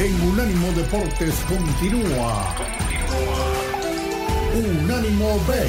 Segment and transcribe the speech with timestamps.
[0.00, 2.54] en Unánimo Deportes continúa.
[4.54, 5.68] Unánimo Bet.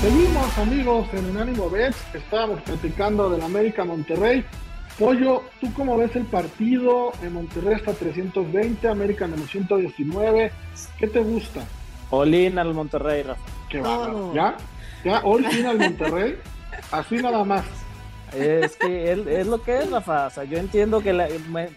[0.00, 4.42] Seguimos amigos en Unánimo Bet, estábamos platicando del América Monterrey.
[4.98, 7.12] Pollo, ¿tú cómo ves el partido?
[7.22, 10.50] En Monterrey está 320, América menos 119.
[10.98, 11.60] ¿Qué te gusta?
[12.08, 13.42] Olin al Monterrey, Rafa.
[13.68, 14.32] Qué bárbaro.
[14.34, 14.56] ¿Ya?
[15.04, 15.20] ¿Ya?
[15.24, 16.38] ¿Olin al Monterrey?
[16.90, 17.79] Así nada más.
[18.34, 20.26] Es que es, lo que es, Rafa.
[20.26, 21.10] O sea, yo entiendo que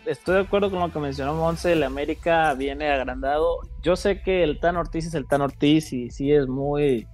[0.06, 1.74] estoy de acuerdo con lo que mencionó Monse.
[1.74, 3.60] El América viene agrandado.
[3.82, 7.08] Yo sé que el Tan Ortiz es el Tan Ortiz y sí es muy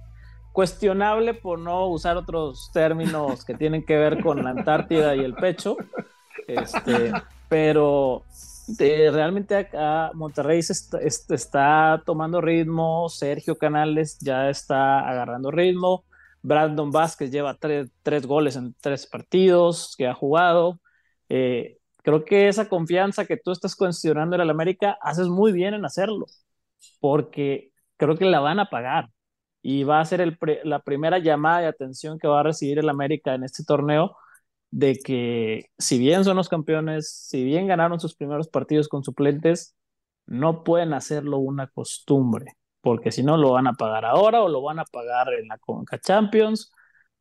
[0.52, 5.34] cuestionable por no usar otros términos que tienen que ver con la Antártida y el
[5.34, 5.76] pecho.
[6.46, 7.12] Este,
[7.48, 8.24] pero
[8.78, 16.04] realmente acá Monterrey está, tomando ritmo, Sergio Canales ya está agarrando ritmo,
[16.42, 20.80] Brandon Vázquez lleva tres, goles en tres partidos que ha jugado.
[21.28, 25.74] Eh, creo que esa confianza que tú estás cuestionando en el América, haces muy bien
[25.74, 26.26] en hacerlo,
[27.00, 29.10] porque creo que la van a pagar
[29.62, 33.34] y va a ser la primera llamada de atención que va a recibir el América
[33.34, 34.16] en este torneo
[34.70, 39.76] de que si bien son los campeones, si bien ganaron sus primeros partidos con suplentes,
[40.26, 44.62] no pueden hacerlo una costumbre, porque si no lo van a pagar ahora o lo
[44.62, 46.72] van a pagar en la Conca Champions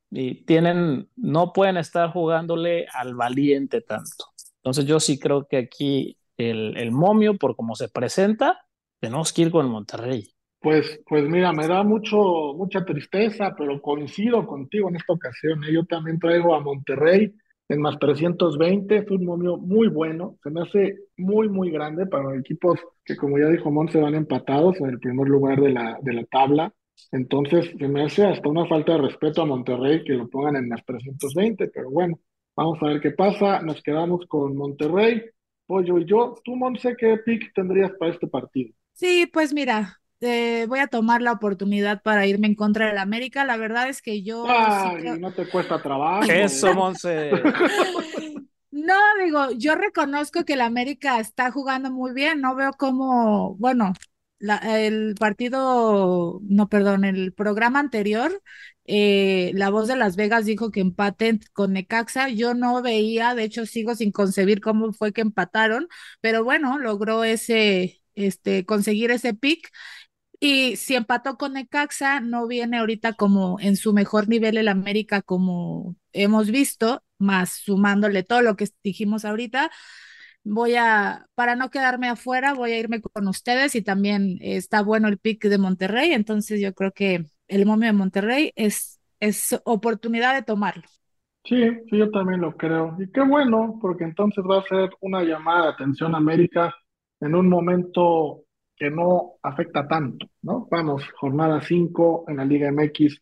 [0.10, 4.26] y tienen, no pueden estar jugándole al valiente tanto.
[4.58, 8.66] Entonces yo sí creo que aquí el, el momio, por cómo se presenta,
[9.00, 10.34] tenemos que ir con Monterrey.
[10.62, 15.64] Pues, pues mira, me da mucho, mucha tristeza, pero coincido contigo en esta ocasión.
[15.64, 15.74] ¿eh?
[15.74, 17.34] Yo también traigo a Monterrey
[17.70, 22.36] en más 320, fue un momio muy bueno, se me hace muy, muy grande para
[22.36, 25.98] equipos que, como ya dijo Mon, se van empatados en el primer lugar de la,
[26.02, 26.74] de la tabla.
[27.12, 30.68] Entonces, se me hace hasta una falta de respeto a Monterrey que lo pongan en
[30.68, 32.20] más 320, pero bueno,
[32.56, 33.62] vamos a ver qué pasa.
[33.62, 35.22] Nos quedamos con Monterrey,
[35.66, 36.36] Pollo y yo.
[36.44, 38.74] Tú, Monse, ¿qué pick tendrías para este partido?
[38.94, 43.46] Sí, pues mira, eh, voy a tomar la oportunidad para irme en contra del América.
[43.46, 44.46] La verdad es que yo.
[45.20, 46.30] no te cuesta trabajo.
[46.30, 47.32] Eso, Monse.
[48.72, 52.42] no, digo, yo reconozco que el América está jugando muy bien.
[52.42, 53.94] No veo cómo, bueno,
[54.40, 58.42] el partido, no, perdón, el programa anterior,
[58.86, 62.30] eh, la voz de Las Vegas dijo que empaten con Necaxa.
[62.30, 65.88] Yo no veía, de hecho, sigo sin concebir cómo fue que empataron,
[66.22, 69.70] pero bueno, logró ese, este, conseguir ese pick.
[70.40, 75.22] Y si empató con Necaxa, no viene ahorita como en su mejor nivel el América
[75.22, 79.70] como hemos visto, más sumándole todo lo que dijimos ahorita.
[80.44, 85.10] Voy a, para no quedarme afuera, voy a irme con ustedes y también está bueno
[85.10, 90.34] el pick de Monterrey, entonces yo creo que el momio de Monterrey es, es oportunidad
[90.36, 90.84] de tomarlo.
[91.46, 91.56] Sí,
[91.90, 92.96] sí, yo también lo creo.
[93.00, 96.74] Y qué bueno, porque entonces va a ser una llamada de atención América
[97.20, 98.44] en un momento
[98.80, 100.68] que no afecta tanto, ¿no?
[100.72, 103.22] Vamos, jornada 5 en la Liga MX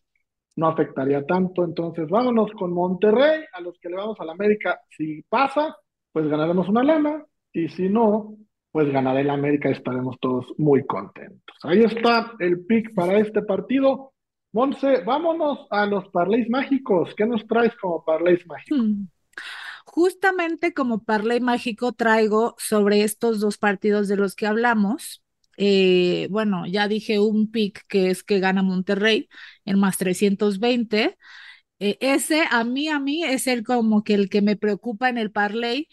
[0.56, 4.80] no afectaría tanto, entonces vámonos con Monterrey, a los que le vamos a la América,
[4.88, 5.76] si pasa,
[6.12, 8.36] pues ganaremos una lana, y si no,
[8.72, 11.56] pues ganará el América y estaremos todos muy contentos.
[11.62, 14.12] Ahí está el pick para este partido.
[14.52, 17.14] Monse, vámonos a los parlays mágicos.
[17.16, 18.78] ¿Qué nos traes como parlays mágicos?
[18.78, 19.08] Hmm.
[19.86, 25.22] Justamente como parlay mágico traigo sobre estos dos partidos de los que hablamos
[25.60, 29.28] eh, bueno, ya dije un pick que es que gana Monterrey
[29.64, 31.18] en más 320.
[31.80, 35.18] Eh, ese a mí, a mí es el como que el que me preocupa en
[35.18, 35.88] el parlay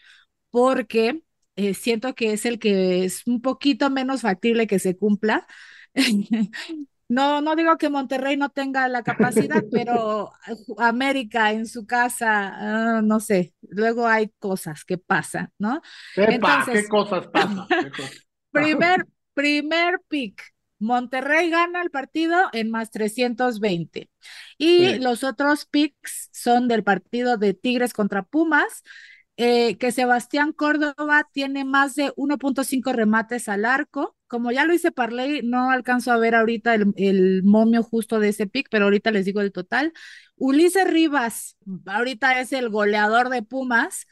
[0.52, 1.24] porque
[1.56, 5.48] eh, siento que es el que es un poquito menos factible que se cumpla.
[7.08, 10.32] No, no digo que Monterrey no tenga la capacidad, pero
[10.80, 15.84] América en su casa, ah, no sé, luego hay cosas que pasan, ¿no?
[16.16, 17.68] Entonces, ¿qué cosas pasan?
[18.52, 19.06] primer,
[19.36, 20.42] Primer pick.
[20.80, 24.10] Monterrey gana el partido en más 320.
[24.58, 28.84] Y los otros picks son del partido de Tigres contra Pumas,
[29.38, 34.16] eh, que Sebastián Córdoba tiene más de 1.5 remates al arco.
[34.28, 38.48] Como ya lo hice Parley, no alcanzo a ver ahorita el, momio justo de ese
[38.48, 39.94] pick, pero ahorita les digo el total.
[40.38, 44.08] Ulises Rivas, ahorita es el goleador de Pumas,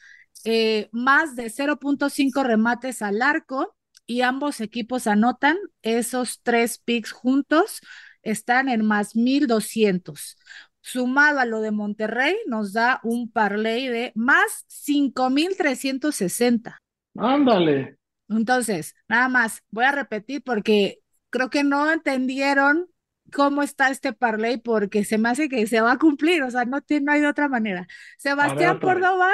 [0.45, 7.81] eh, más de 0.5 remates al arco y ambos equipos anotan esos tres picks juntos,
[8.21, 10.37] están en más 1200.
[10.81, 16.77] Sumado a lo de Monterrey, nos da un parlay de más 5360.
[17.15, 17.97] Ándale.
[18.29, 22.87] Entonces, nada más, voy a repetir porque creo que no entendieron
[23.31, 26.65] cómo está este parlay porque se me hace que se va a cumplir, o sea,
[26.65, 27.87] no, tiene, no hay de otra manera.
[28.17, 29.29] Sebastián Córdoba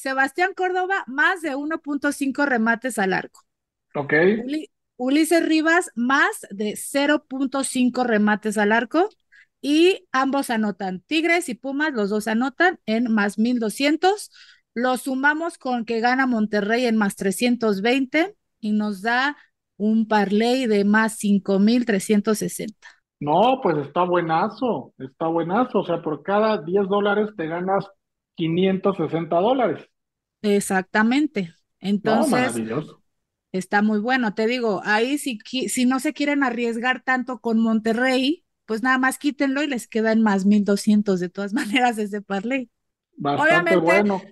[0.00, 3.42] Sebastián Córdoba, más de 1.5 remates al arco.
[3.94, 4.12] Ok.
[4.96, 9.08] Ulises Rivas, más de 0.5 remates al arco.
[9.62, 11.00] Y ambos anotan.
[11.06, 14.30] Tigres y Pumas, los dos anotan en más 1200.
[14.74, 19.36] Lo sumamos con que gana Monterrey en más 320 y nos da
[19.76, 22.88] un parlay de más 5360.
[23.20, 25.80] No, pues está buenazo, está buenazo.
[25.80, 27.86] O sea, por cada 10 dólares te ganas
[28.36, 29.86] 560 dólares.
[30.42, 31.52] Exactamente.
[31.80, 32.99] Entonces, maravilloso.
[33.52, 34.34] Está muy bueno.
[34.34, 35.38] Te digo, ahí si,
[35.68, 40.22] si no se quieren arriesgar tanto con Monterrey, pues nada más quítenlo y les quedan
[40.22, 42.70] más 1200 de todas maneras ese parlay.
[43.16, 44.22] Bastante bueno.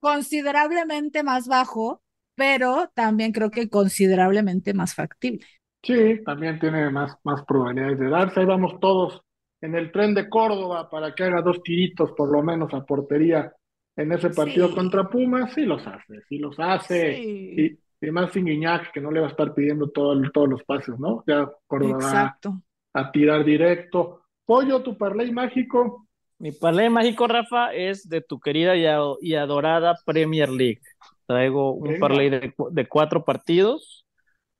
[0.00, 2.02] Considerablemente más bajo,
[2.36, 5.44] pero también creo que considerablemente más factible.
[5.82, 8.40] Sí, también tiene más, más probabilidades de darse.
[8.40, 9.20] Ahí vamos todos
[9.60, 13.52] en el tren de Córdoba para que haga dos tiritos por lo menos a portería
[13.96, 15.52] en ese partido contra Pumas.
[15.52, 17.20] Sí los hace, sí los hace.
[17.20, 17.78] Y,
[18.12, 21.24] más sin Guiñac, que no le va a estar pidiendo todo, todos los pases, ¿no?
[21.26, 22.38] Ya Córdoba
[22.94, 24.22] a tirar directo.
[24.44, 26.06] Pollo, tu parlay mágico.
[26.38, 30.80] Mi parlay mágico, Rafa, es de tu querida y, adorada Premier League.
[31.26, 34.06] Traigo un parlay de cuatro partidos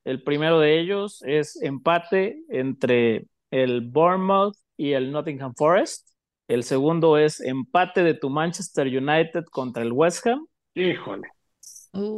[0.08, 6.08] el primero de ellos es empate entre el Bournemouth y el Nottingham Forest.
[6.48, 10.46] El segundo es empate de tu Manchester United contra el West Ham.
[10.74, 11.28] Híjole.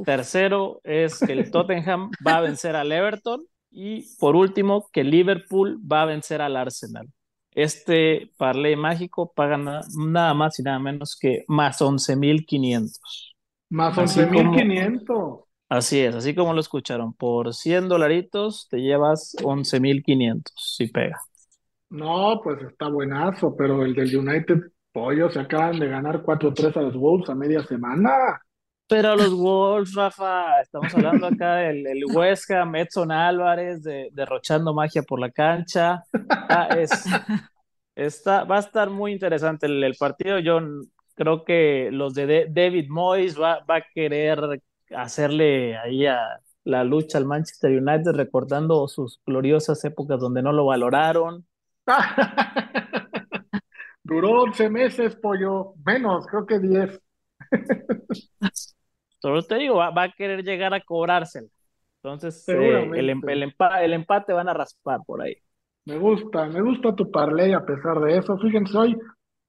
[0.05, 3.45] Tercero es que el Tottenham va a vencer al Everton.
[3.71, 7.09] Y por último, que Liverpool va a vencer al Arsenal.
[7.53, 13.01] Este parlay mágico paga nada más y nada menos que más 11.500.
[13.71, 15.45] Más 11.500.
[15.69, 17.13] Así es, así como lo escucharon.
[17.13, 21.21] Por 100 dolaritos te llevas 11.500 si pega.
[21.91, 24.59] No, pues está buenazo, pero el del United
[24.93, 28.11] Pollo se acaban de ganar 4-3 a los Wolves a media semana.
[28.91, 35.03] Pero los Wolves, Rafa, estamos hablando acá del, el West Ham, Edson Álvarez derrochando magia
[35.03, 36.03] por la cancha.
[36.29, 36.91] Ah, es,
[37.95, 40.41] está, va a estar muy interesante el, partido.
[40.41, 40.59] Yo
[41.15, 44.61] creo que los de, David Moyes va, va a querer
[44.97, 50.67] hacerle ahí a la lucha al Manchester United recordando sus gloriosas épocas donde no lo
[50.67, 51.47] valoraron.
[54.03, 57.01] Duró 11 meses, pollo, menos, creo que 10.
[59.21, 61.49] Solo te digo, va, a querer llegar a cobrársela.
[62.03, 63.43] Entonces, eh, el, em, el,
[63.83, 65.37] el, empate van a raspar por ahí.
[65.85, 68.39] Me gusta, me gusta tu parlay a pesar de eso.
[68.39, 68.97] Fíjense, hoy,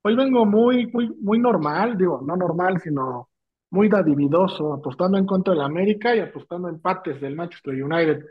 [0.04, 3.30] hoy vengo muy, muy, muy normal, digo, no normal, sino
[3.70, 8.26] muy dadividoso, apostando en contra del América y apostando empates del Manchester United.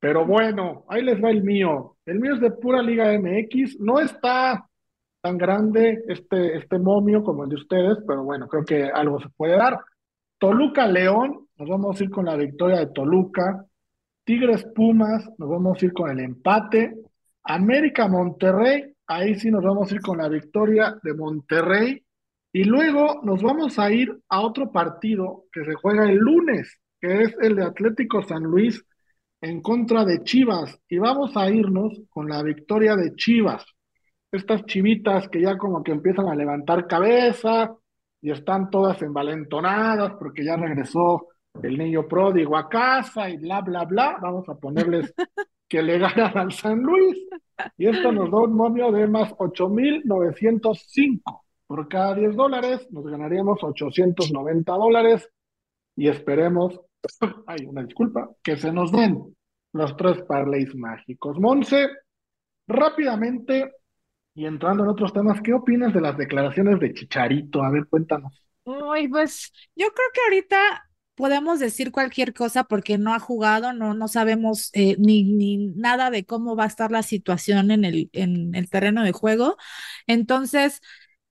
[0.00, 1.96] Pero bueno, ahí les va el mío.
[2.04, 3.78] El mío es de pura Liga MX.
[3.78, 4.66] No está
[5.20, 9.28] tan grande este, este momio como el de ustedes, pero bueno, creo que algo se
[9.36, 9.78] puede dar.
[10.42, 13.64] Toluca León, nos vamos a ir con la victoria de Toluca.
[14.24, 16.96] Tigres Pumas, nos vamos a ir con el empate.
[17.44, 22.04] América Monterrey, ahí sí nos vamos a ir con la victoria de Monterrey.
[22.52, 27.22] Y luego nos vamos a ir a otro partido que se juega el lunes, que
[27.22, 28.84] es el de Atlético San Luis
[29.40, 30.76] en contra de Chivas.
[30.88, 33.64] Y vamos a irnos con la victoria de Chivas.
[34.32, 37.76] Estas chivitas que ya como que empiezan a levantar cabeza
[38.22, 41.26] y están todas envalentonadas porque ya regresó
[41.60, 44.16] el niño pródigo a casa y bla, bla, bla.
[44.22, 45.12] Vamos a ponerles
[45.68, 47.18] que le ganan al San Luis.
[47.76, 51.42] Y esto nos da un momio de más 8.905.
[51.66, 55.28] Por cada 10 dólares nos ganaríamos 890 dólares
[55.96, 56.80] y esperemos,
[57.46, 59.36] hay una disculpa, que se nos den
[59.72, 61.40] los tres parlays mágicos.
[61.40, 61.88] Monse,
[62.68, 63.72] rápidamente
[64.34, 67.62] y entrando en otros temas, ¿qué opinas de las declaraciones de Chicharito?
[67.62, 68.42] A ver, cuéntanos.
[68.64, 73.92] Uy, pues yo creo que ahorita podemos decir cualquier cosa porque no ha jugado, no,
[73.94, 78.08] no sabemos eh, ni, ni nada de cómo va a estar la situación en el,
[78.12, 79.56] en el terreno de juego.
[80.06, 80.80] Entonces,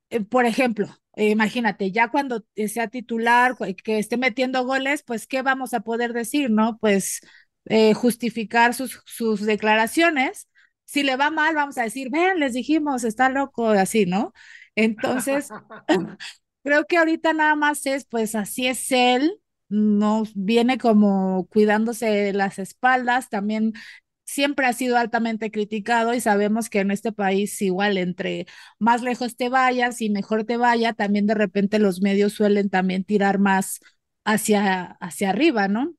[0.10, 5.42] eh, por ejemplo, eh, imagínate, ya cuando sea titular, que esté metiendo goles, pues, ¿qué
[5.42, 6.78] vamos a poder decir, no?
[6.80, 7.22] Pues
[7.96, 10.48] justificar sus, sus declaraciones.
[10.92, 14.34] Si le va mal, vamos a decir, ven, les dijimos, está loco, así, ¿no?
[14.76, 15.54] Entonces,
[16.64, 22.60] creo que ahorita nada más es, pues así es él, no viene como cuidándose las
[22.60, 23.74] espaldas, también
[24.26, 28.48] siempre ha sido altamente criticado y sabemos que en este país igual entre
[28.80, 33.04] más lejos te vayas y mejor te vaya, también de repente los medios suelen también
[33.06, 33.80] tirar más
[34.26, 35.94] hacia, hacia arriba, ¿no?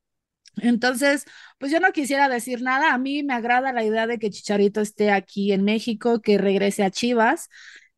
[0.59, 1.25] Entonces,
[1.59, 2.92] pues yo no quisiera decir nada.
[2.92, 6.85] A mí me agrada la idea de que Chicharito esté aquí en México, que regrese
[6.85, 7.49] a Chivas.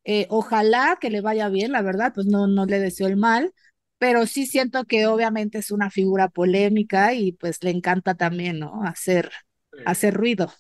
[0.04, 3.52] Eh, ojalá que le vaya bien, la verdad, pues no, no le deseo el mal,
[3.99, 8.82] pero sí siento que obviamente es una figura polémica y pues le encanta también, ¿no?
[8.84, 9.30] Hacer,
[9.87, 10.52] hacer ruido.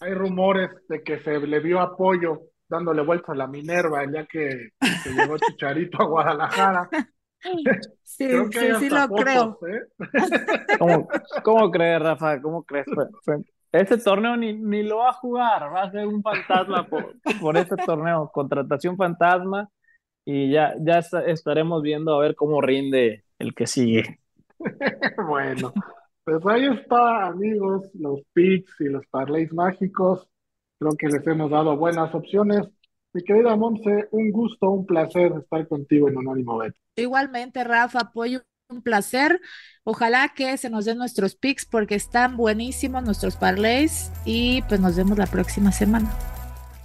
[0.00, 4.70] Hay rumores de que se le vio apoyo dándole vuelta a la Minerva ya que,
[5.02, 6.90] que llegó Chicharito a Guadalajara.
[8.02, 9.58] Sí, sí, sí lo creo.
[9.68, 9.82] ¿eh?
[10.78, 11.08] ¿Cómo,
[11.42, 12.40] ¿Cómo, crees, Rafa?
[12.40, 12.86] ¿Cómo crees?
[13.70, 17.56] Este torneo ni, ni lo va a jugar, va a ser un fantasma por, por
[17.56, 19.68] este torneo, contratación fantasma,
[20.24, 24.20] y ya, ya estaremos viendo a ver cómo rinde el que sigue.
[25.28, 25.72] bueno,
[26.24, 30.28] pues ahí está, amigos, los picks y los parlays mágicos.
[30.78, 32.68] Creo que les hemos dado buenas opciones.
[33.14, 36.74] Mi querida Monse, un gusto, un placer estar contigo en Anónimo Bet.
[36.96, 39.40] Igualmente, Rafa, apoyo, un placer.
[39.84, 44.96] Ojalá que se nos den nuestros picks porque están buenísimos nuestros parlays y pues nos
[44.96, 46.12] vemos la próxima semana.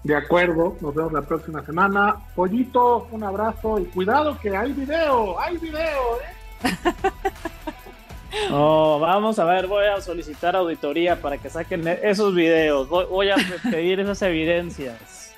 [0.03, 2.17] De acuerdo, nos vemos la próxima semana.
[2.36, 6.69] Pollito, un abrazo y cuidado que hay video, hay video, ¿eh?
[8.51, 12.88] Oh, vamos a ver, voy a solicitar auditoría para que saquen esos videos.
[12.88, 13.36] Voy, a
[13.71, 15.28] pedir esas evidencias.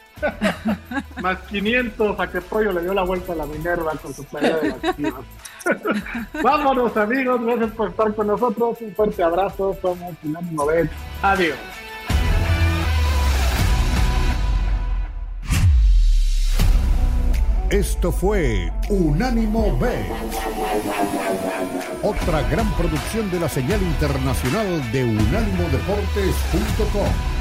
[1.22, 4.58] Más 500 a que Pollo le dio la vuelta a la Minerva con su playa
[4.58, 5.22] de las chivas.
[6.44, 7.42] Vámonos, amigos.
[7.44, 8.78] Gracias por estar con nosotros.
[8.82, 9.78] Un fuerte abrazo.
[9.82, 10.90] Somos Unánimo Bet.
[11.22, 11.58] Adiós.
[17.72, 19.88] Esto fue Unánimo B.
[22.04, 27.41] Otra gran producción de la señal internacional de unánimodeportes.com.